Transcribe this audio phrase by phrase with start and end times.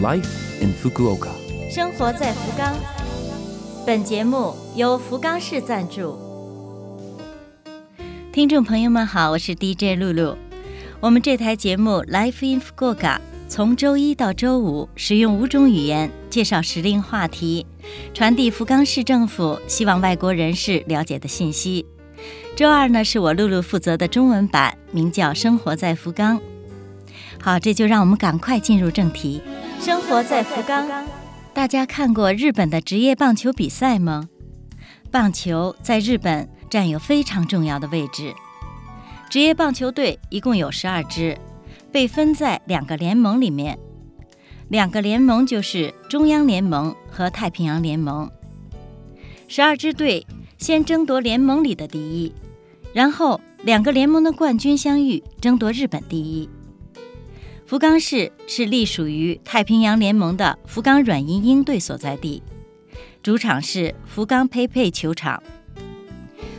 [0.00, 0.28] Life
[0.60, 1.30] in Fukuoka。
[1.68, 2.72] 生活在福冈。
[3.84, 6.16] 本节目由福冈市赞助。
[8.32, 10.38] 听众朋友们好，我是 DJ 露露。
[11.00, 12.96] 我们这台节目《Life in Fukuoka》
[13.48, 17.66] 从周一到周五使用五种语言介绍时令话题，
[18.14, 21.84] 传递福冈市政府希望外国人士了解的信息。
[22.54, 26.38] 周二呢是我露露负责的中文版，名叫《生活在福冈》。
[27.40, 29.42] 好，这就让我们赶快进入正题。
[29.80, 30.88] 生活在福冈，
[31.54, 34.28] 大家看过日本的职业棒球比赛吗？
[35.10, 38.34] 棒球在日本占有非常重要的位置。
[39.30, 41.38] 职业棒球队一共有十二支，
[41.92, 43.78] 被分在两个联盟里面。
[44.68, 48.30] 两个联盟就是中央联盟和太平洋联盟。
[49.46, 50.26] 十二支队
[50.58, 52.32] 先争夺联盟里的第一，
[52.92, 56.48] 然后两个联盟的冠军相遇，争夺日本第一。
[57.68, 62.42] 福冈市是隶属于太平洋联盟的福冈软银鹰队所在地，
[63.22, 65.42] 主场是福冈佩佩球场。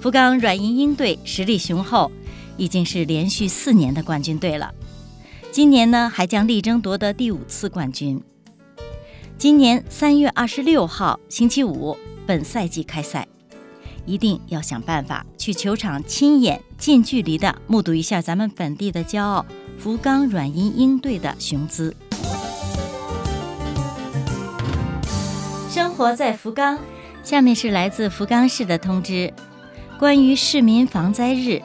[0.00, 2.12] 福冈软银鹰队实力雄厚，
[2.56, 4.72] 已经是连续四年的冠军队了。
[5.50, 8.22] 今年呢，还将力争夺得第五次冠军。
[9.36, 13.26] 今年三月二十六号星期五，本赛季开赛，
[14.06, 19.44] 一定要想办法去球场亲眼近距离的目睹一下咱们本地的骄傲。
[19.82, 21.92] 福冈软银鹰队的雄姿。
[25.68, 26.78] 生活在福冈，
[27.24, 29.34] 下面是来自福冈市的通知，
[29.98, 31.60] 关于市民防灾日。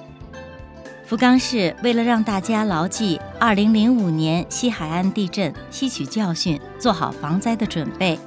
[1.06, 8.20] 福冈市为了让大家牢记2005年西海岸地震，吸取教训，做好防灾的准备，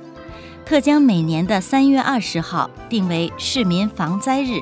[0.65, 4.61] 特将每年的3月20号定为市民防灾日。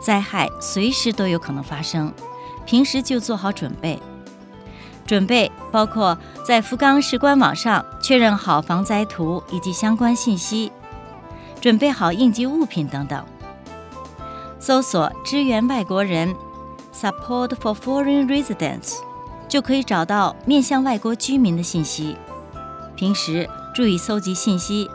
[0.00, 2.10] 灾害随时都有可能发生。
[2.66, 4.00] 平时就做好准备，
[5.06, 10.72] 准备包括在福冈市官网上确认好防灾图以及相关信息，
[11.60, 13.24] 准备好应急物品等等。
[14.58, 16.34] 搜索“支援外国人
[16.94, 18.94] ”（Support for Foreign Residents）
[19.46, 22.16] 就可以找到面向外国居民的信息。
[22.96, 24.88] 平时注意搜集信息，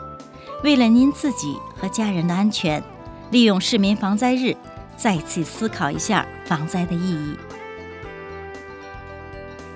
[0.64, 2.82] 为了您自己和家人的安全，
[3.30, 4.56] 利用市民防灾日，
[4.96, 7.36] 再次思考一下防灾的意义。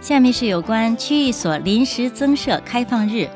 [0.05, 3.27] 下面是有关区域所临时增设开放日。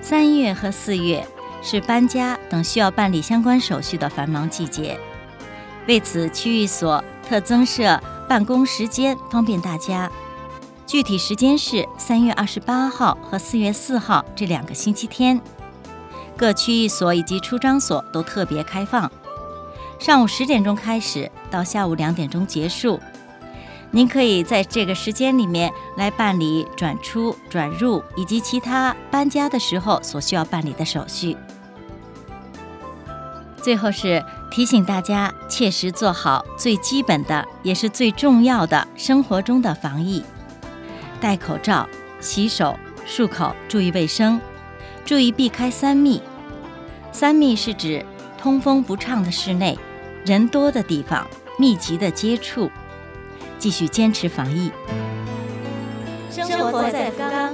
[0.00, 1.26] 三月和四月
[1.60, 4.96] 是搬家等需要办理相关手续的繁忙季节，
[5.88, 10.08] 为此区域所特增设办公时间，方便大家。
[10.86, 15.40] 具体时间是三月二十八号和四月四号这两个星期天，
[16.36, 19.10] 各区域所以及出张所都特别开放，
[19.98, 23.00] 上午十点钟开始，到下午两点钟结束。
[23.90, 31.36] 您可以在这个时间里面来办理转出、转入以及其他搬家的时候所需要办理的手续。
[33.62, 40.22] 最后是提醒大家，切实做好最基本的也是最重要的生活中的防疫：
[41.20, 41.88] 戴口罩、
[42.20, 44.40] 洗手、漱口，注意卫生，
[45.04, 46.22] 注意避开三密。
[47.10, 48.04] 三密是指
[48.38, 49.78] 通风不畅的室内、
[50.24, 51.26] 人多的地方、
[51.58, 52.70] 密集的接触。
[53.58, 54.70] 继续坚持防疫，
[56.30, 57.52] 生活在福冈。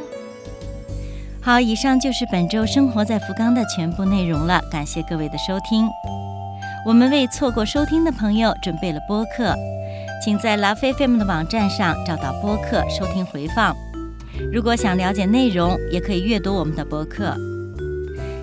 [1.41, 4.62] 好，以上就是本周生活在福冈的全部内容了。
[4.70, 5.88] 感谢各位的收听。
[6.87, 9.54] 我们为错过收听的朋友准备了播客，
[10.22, 13.75] 请在 Love FM 的网站上找到播客收听回放。
[14.53, 17.34] 如果想了解内容，也可以阅读我们的博客。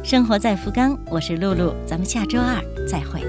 [0.03, 3.21] 生活在福冈，我是露露，咱们下周二再会。